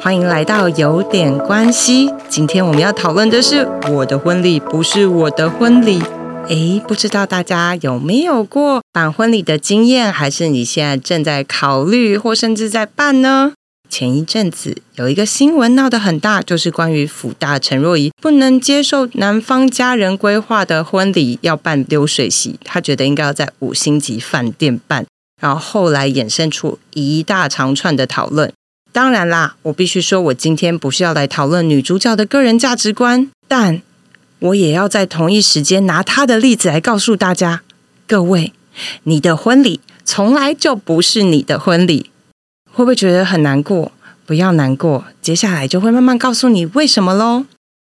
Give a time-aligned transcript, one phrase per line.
[0.00, 2.10] 欢迎来到有点关系。
[2.30, 6.02] 今天我们要讨论的是我的婚礼不是我的婚礼。
[6.48, 13.52] 诶，不知道大家有没有过办婚礼的经验，还是你现在正在考虑，或甚至在办呢？
[13.90, 25.04] 前一阵子有一个新闻闹得很大，就是关于辅大陈若仪不能接受男方家人规划的婚礼要办流水席，他觉得应该要在五星级饭店办，
[25.40, 28.50] 然后后来衍生出一大长串的讨论。
[28.92, 33.80] 当然啦，我必须说，我今天不是要来讨论女主角的个人价值观，但
[34.40, 37.62] 我也要在同一时间拿她的例子来告诉大家：
[38.08, 38.52] 各位，
[39.04, 42.10] 你的婚礼从来就不是你的婚礼。
[42.72, 43.92] 会不会觉得很难过？
[44.26, 47.46] 不要难过，接下来就会慢慢告诉你为什么喽。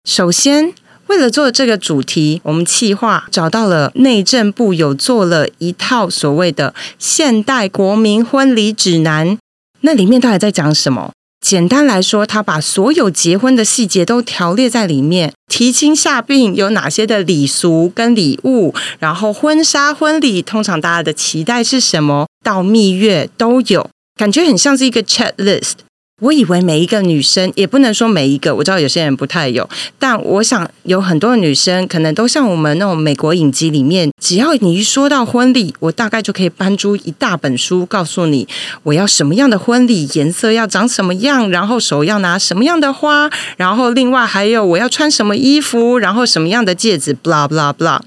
[0.03, 0.73] 首先，
[1.07, 9.37] 为了做这个主题，我们企划找到了内政部有做了一套所谓的现代国民婚礼指南。
[9.85, 11.11] 那里面到底在讲什么？
[11.39, 23.87] 简单来说，他把所有结婚的细节都条列在里面，提亲下聘有哪些的礼俗跟礼物，然后婚纱婚礼通常大家的期待是什么，到蜜月都有。
[24.17, 25.84] 感觉很像是一个 checklist。
[26.21, 38.47] 我以为每一个女生，也不能说每一个，我知道有些人不太有，但我想有很多的女生可能都像我们那种美国影集里面，只要你一说到婚礼，我大概就可以搬出一大本书，告诉你
[38.83, 47.99] 我要什么样的婚礼，颜色要长什么样，然后手要拿什么样的花，然后另外还有我要穿什么衣服，然后什么样的戒指，blah blah blah。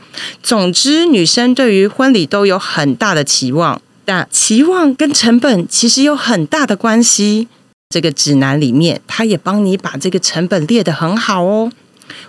[0.43, 3.83] 总之，女生对于婚礼都有很大的期望。
[4.07, 7.47] 但期望跟成本其实有很大的关系。
[7.91, 11.73] 这个指南里面，他也帮你把这个成本列得很好哦。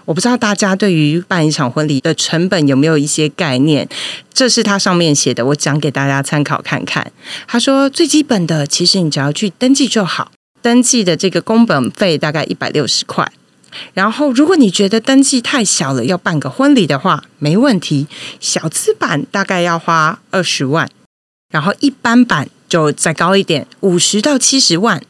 [0.05, 3.87] 我不知道大家对于办一场婚礼的成本有没有一些概念？
[4.33, 7.11] 这是他上面写的，我讲给大家参考看看。
[7.45, 13.29] 他说最基本的，其实你只要去登记就好，登记的这个工本费大概一百六十块。
[13.93, 18.07] 然后，如果你觉得登记太小了，要办个婚礼的话，没问题，
[18.39, 20.89] 小资版大概要花二十万。
[21.51, 25.01] 然后一般版就再高一点，五十到七十万。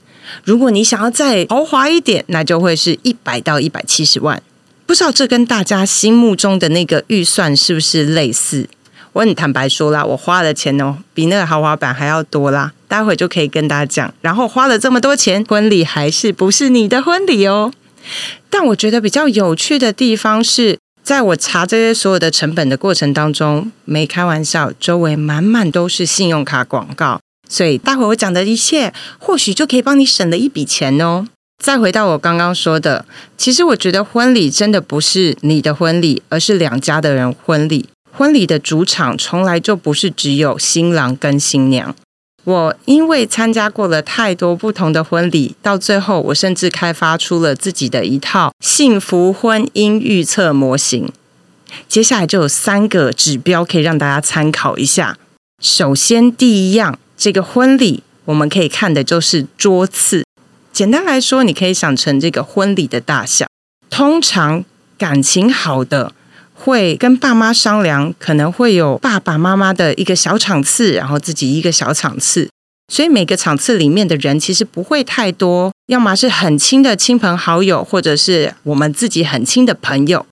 [0.44, 4.42] 如果你想要再豪华一点，那就会是一百到一百七十万。
[4.86, 8.68] 不知道这跟大家心目中的那个预算是不是类似？
[9.14, 12.74] 我很坦白说啦，我花的钱哦，比那个豪华版还要多啦。
[12.88, 14.14] 待会就可以跟大家讲。
[14.22, 17.72] 然后花了这么多钱，婚礼还是不是你的婚礼哦？
[18.50, 20.78] 但我觉得比较有趣的地方是。
[21.02, 31.28] 在我查这些所有的成本的过程当中，没开玩笑，周围满满都是信用卡广告，所以待会我讲的一切，或许就可以帮你省了一笔钱哦。
[31.62, 33.04] 再回到我刚刚说的，
[33.36, 37.90] 其实我觉得婚礼真的不是你的婚礼，而是两家的人婚礼。
[38.12, 41.94] 婚礼的主场从来就不是只有新郎跟新娘。
[42.46, 51.12] 我因为参加过了太多不同的婚礼，到最后我甚至开发出了自己的一套幸福婚姻预测模型。
[51.88, 55.18] 接下来就有三个指标可以让大家参考一下。
[55.62, 60.24] 首先，第一样，这个婚礼我们可以看的就是桌次。
[60.72, 63.46] 简单来说，你可以想成这个婚礼的大小。
[63.90, 64.64] 通常
[64.98, 66.14] 感情好的。
[66.54, 72.50] 会跟爸妈商量，可能会有爸爸妈妈的一个小场次，然后自己一个小场次，
[72.92, 80.26] 所以每个场次里面的人其实不会太多，要么是很亲的亲朋好友，或者是我们自己很亲的朋友。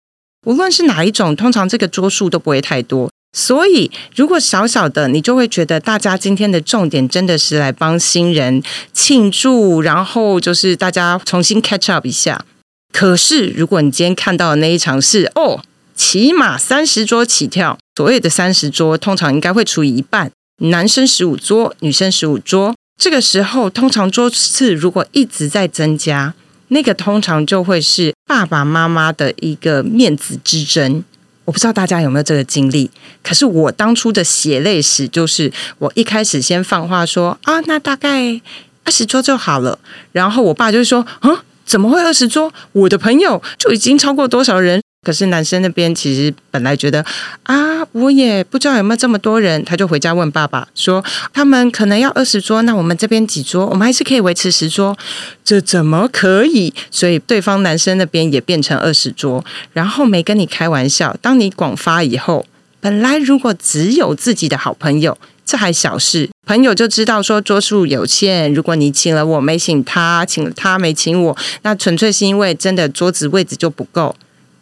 [0.45, 3.09] 无论是哪一种，通常这个桌数都不会太多。
[3.33, 8.61] 所以如果小小的，你就会觉得大家今天的重点真的是来帮新人
[8.93, 12.45] 庆祝，然后就是大家重新 catch up 一下。
[12.91, 15.61] 可是如果你今天看到的那一场是哦。
[15.99, 22.75] 起码三十桌起跳，所谓的三十桌，通常应该会除以一半，男生十五桌，女生十五桌。
[23.01, 26.35] 这个时候，通常桌次如果一直在增加，
[26.67, 31.03] 那个通常就会是爸爸妈妈的一个面子之争。
[31.47, 32.91] 我不知道大家有没有这个经历，
[33.23, 35.49] 可是我当初的血泪史就是，
[35.79, 38.41] 我一开始先放话说啊，那大概
[38.83, 39.79] 二十桌就好了，
[40.11, 42.53] 然后我爸就说啊，怎么会二十桌？
[42.73, 44.83] 我的朋友就已经超过多少人？
[45.03, 47.05] 可是男生那边其实本来觉得
[47.43, 54.97] 啊，我也不知道有没有这么多人，他就回家问爸爸说，他们可能要二十桌，那我们这边几桌，我们还是可以维持十桌，
[55.45, 56.73] 这怎么可以？
[56.91, 61.15] 所以对方男生那边也变成二十桌，然后没跟你开玩笑。
[61.21, 62.45] 当你广发以后，
[62.81, 74.13] 本来如果只有自己的好朋友，这还小事，朋友就知道说桌数有限，如果你请了我没请他，请了他没请我，那纯粹是因为真的桌子位置就不够。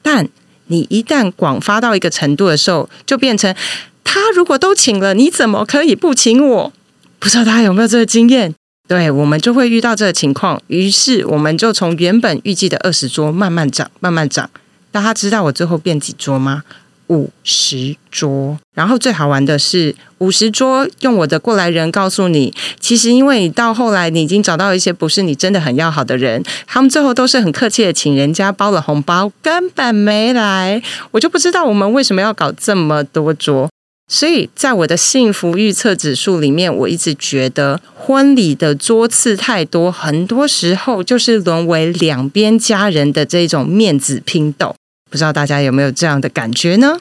[0.06, 0.30] 但
[0.68, 3.56] 你一旦广发到一个程度的时候，就变成
[4.04, 6.72] 他如果都请了，你怎么可以不请我？
[7.18, 8.54] 不知道大家有没有这个经验？
[8.88, 14.48] 对，我们就会遇到这个情况，于是我们就从原本预计的二十桌慢慢涨，慢慢涨。
[14.92, 16.62] 大家知道我最后变几桌吗？
[17.08, 18.58] 五十桌。
[18.74, 30.82] 然后最好玩的是，五十桌用我的过来人告诉你，其实因为你到后来你已经找到一些不是你真的很要好的人，他们最后都是很客气的请人家包了红包，根本没来。
[31.12, 33.70] 我就不知道我们为什么要搞这么多桌。
[34.08, 44.76] 所以在我的幸福预测指数里面，我一直觉得婚礼的桌次太多，很多时候就是沦为两边家人的这种面子拼斗。
[45.16, 47.00] 不知道大家有没有这样的感觉呢？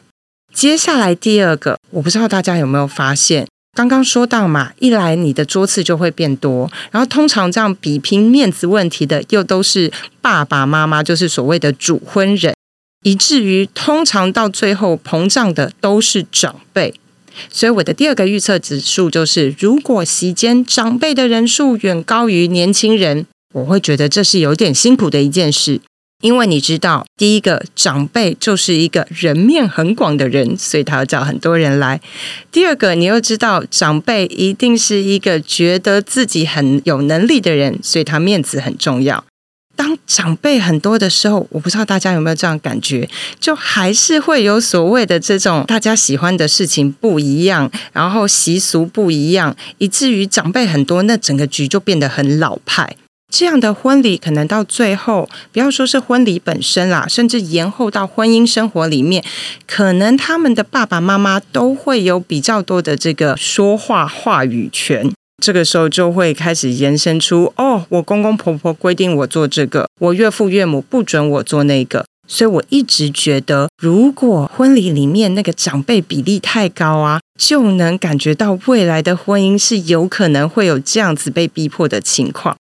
[0.53, 3.45] 接下来第二个，我不知道大家有没有发现，
[3.77, 9.91] 刚刚说到嘛，一来你的桌次就会变多，然后通常这样比拼面子问题的，又都是
[10.21, 12.55] 爸爸妈妈，就是所谓的主婚人。
[13.03, 16.95] 以至于通常到最后膨胀的都是长辈，
[17.51, 25.81] 所以我的第二个预测指数就是，如果席间长辈的人数远高于年轻人，我会觉得这是有点辛苦的一件事。
[26.25, 31.99] 因为你知道，第一个长辈就是一个人面很广的人，所以他要叫很多人来；
[32.51, 39.23] 第二个，你又知道长辈一定是一个觉得自己很有能力的人，所以他面子很重要。
[39.77, 43.07] 当长辈很多的时候，我不知道大家有没有这样感觉，
[43.39, 52.97] 就还是会有所谓的这种大家喜欢的事情不一样，然后习俗不一样，以至于长辈很多，那整个局就变得很老派。
[53.37, 59.25] 这样的婚礼可能到最后，不要说是婚礼本身啦，甚至延后到婚姻生活里面，
[59.67, 65.11] 可能他们的爸爸妈妈都会有比较多的这个说话话语权。
[65.43, 82.55] 这个时候就会开始延伸出哦，我公公婆婆规定我做这个，我岳父岳母不准我做那个，所以我一直觉得，如果婚礼里面那个长辈比例太高啊，就能感觉到未来的婚姻是有可能会有这样子被逼迫的情况。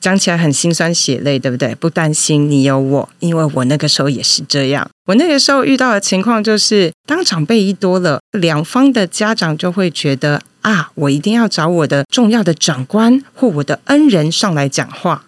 [0.00, 1.74] 讲起来很心酸血泪，对不对？
[1.74, 4.88] 不担心，你有我，因为我那个时候也是这样。
[5.06, 15.24] 我那个时候遇到的情况就是，当长辈一多了，两方的家长就会觉得啊，我一定要找我的重要的长官或我的恩人上来讲话。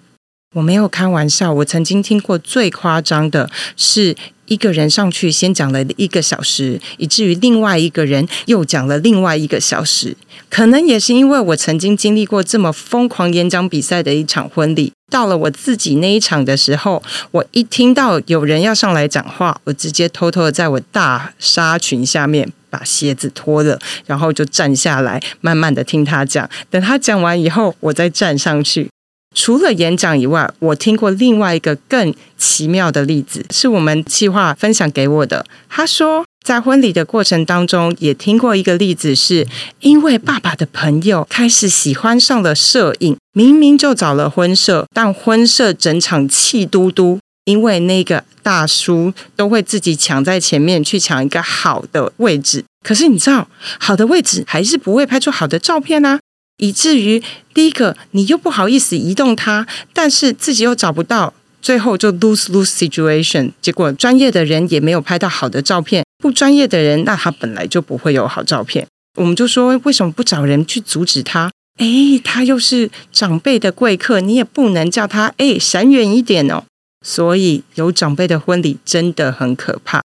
[0.54, 4.16] 我没有开玩笑，我曾经听过最夸张的是。
[4.52, 10.14] 一个人上去先讲了一个小时，以至于另外一个人又讲了另外一个小时。
[10.50, 26.46] 可能也是因为我曾经经历过这么疯狂演讲比赛的一场婚礼，到了我自己那一场的时候，我一听到有人要上来讲话，我直接偷偷的在我大纱裙下面把鞋子脱了，然后就站下来，慢慢的听他讲。
[26.68, 28.91] 等他讲完以后，我再站上去。
[29.34, 35.44] 除了演讲以外，我听过另外一个更奇妙的例子，是我们计划分享给我的。
[35.68, 39.46] 他说，在婚礼的过程当中，也听过一个例子，是
[39.80, 53.48] 因为爸爸的朋友开始喜欢上了摄影，明明就找了婚摄，但婚摄整场气嘟嘟，因为那个大叔都会自己抢在前面去抢一个好的位置，可是你知道，
[53.78, 56.18] 好的位置还是不会拍出好的照片啊。
[56.62, 57.20] 以至于
[57.52, 63.50] 第一个你又不好意思移动它，但是自己又找不到，最后就 lose lose situation。
[63.60, 68.86] 结果专业的人也没有拍到好的照片，不专业的人那他本来就不会有好照片。
[69.18, 71.50] 我们就说为什么不找人去阻止他？
[71.78, 76.62] 哎，他又是长辈的贵客，你也不能叫他哎闪远一点哦。
[77.04, 80.00] 所以有长辈的婚礼真的很可怕，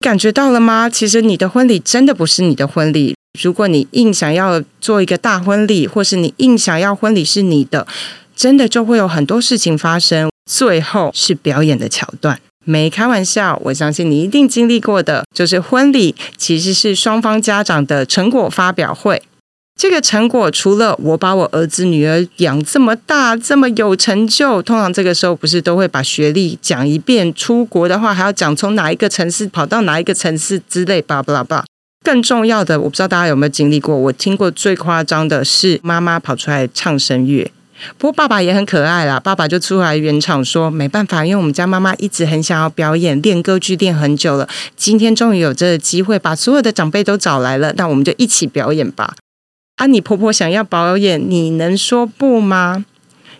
[0.00, 0.90] 感觉到了吗？
[0.90, 3.14] 其实你的婚礼真的不是你的婚礼。
[3.38, 7.86] 如果你硬想要做一个大婚礼，或是你硬想要婚礼是你的，
[8.34, 10.28] 真的就会有很多事情发生。
[10.50, 13.60] 最后是表演的桥段，没开玩笑。
[13.66, 19.22] 我相信你一定经历过的，就是婚礼其实是双方家长的成果发表会。
[19.78, 27.32] 这个成果除了我把我儿子女儿养这么大，这么有成就，通常这个时候不是都会把学历讲一遍？
[27.32, 31.64] 出国的话还要讲从哪一个城市跑到哪一个城市之类，叭叭叭。
[32.02, 33.96] 更重要的，我不知道大家有没有经历过。
[33.96, 37.50] 我听过最夸张的是妈妈跑出来唱声乐，
[37.98, 39.20] 不过爸爸也很可爱啦。
[39.20, 44.48] 爸爸就出来圆场说：“没办法，因为我们家妈妈一直很想要表演，练歌剧练很久了。
[44.76, 49.14] 今天终于有这个机会，把所有的长辈都找来了，那我们就一起表演吧。”
[49.76, 52.84] 啊，你婆婆想要表演，你能说不吗？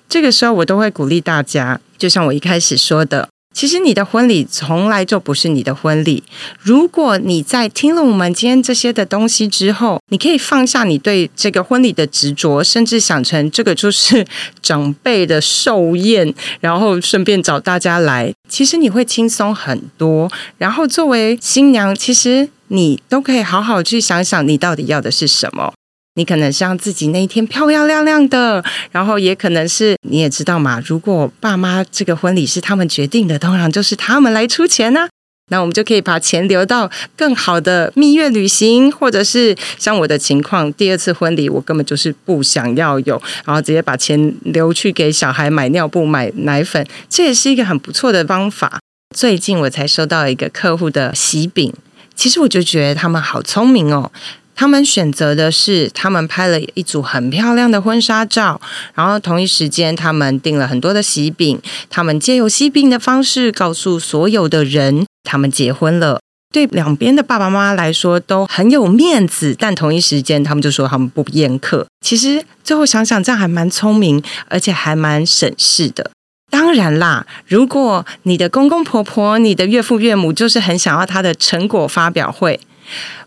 [0.09, 3.29] 这个时候我都会鼓励大家，就像我一开始说的。
[3.53, 6.23] 其实你的婚礼从来就不是你的婚礼。
[6.61, 14.25] 如果你在听了我们今天这些的东西之后，你可以放下你对这个婚礼的执着，甚至想成这个就是
[14.63, 20.31] 长辈的寿宴，然后顺便找大家来，其实你会轻松很多。
[20.57, 25.73] 然后作为新娘，其实你都可以好好去想想，你到底要的是什么。
[26.21, 35.09] 你可能是让自己那一天漂漂亮亮的，然后也可能是你也知道嘛，如果爸妈这个婚礼是他们决定的，当然就是他们来出钱呢。
[35.49, 48.79] 那我们就可以把钱留到更好的蜜月旅行，或者是像我的情况，第二次婚礼我根本就是不想要有，然后直接把钱留去给小孩买尿布、买奶粉，这也是一个很不错的方法。
[49.17, 51.73] 最近我才收到一个客户的喜饼，
[52.15, 54.13] 其实我就觉得他们好聪明哦。
[54.61, 58.61] 他们选择的是，他们拍了一组很漂亮的婚纱照，
[58.93, 66.21] 然后同一时间他们订了很多的喜饼，他们借由喜饼的方式告诉所有的人，他们结婚了。
[66.53, 71.87] 对两边的爸爸妈妈来说都很有面子，但同一时间他们就说他们不宴客。
[72.05, 76.11] 其实最后想想，这样还蛮聪明，而且还蛮省事的。
[76.51, 82.61] 当然啦，如果你的公公婆婆、你的岳父岳母就是很想要他的成果发表会。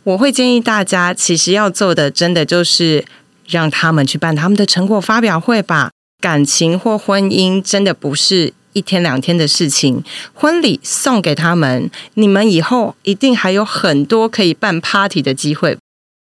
[0.03, 3.05] 我会建议大家，其实要做的，真的就是
[3.48, 5.91] 让他们去办他们的成果发表会吧。
[6.20, 10.03] 感情或婚姻真的不是一天两天的事情，
[10.34, 15.77] 婚礼送给他们，你们以后一定还有很多可以办 party 的机会。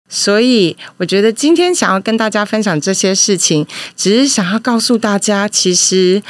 [0.10, 6.21] 所以，我觉得今天想要跟大家分享这些事情，只是想要告诉大家，其实。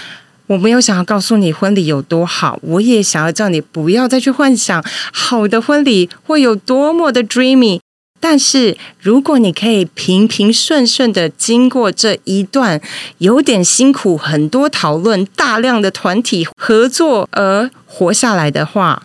[0.47, 4.83] 我没有想要告诉你婚礼有多好，我也想要叫你不要再去幻想
[5.13, 7.79] 好的婚礼会有多么的 dreamy。
[8.19, 12.79] 但是如果你可以平平顺顺的经过这一段
[13.17, 19.01] 有点辛苦、很多讨论、大量的团体合作而活下来的话，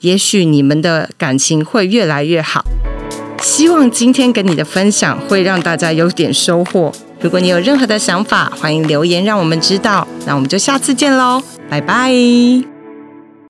[0.00, 2.64] 也许你们的感情会越来越好。
[3.40, 6.92] 希望今天跟你的分享会让大家有点收获。
[7.22, 10.06] 如果你有任何的想法，欢迎留言让我们知道。
[10.26, 12.71] 那我们就下次见喽，拜拜。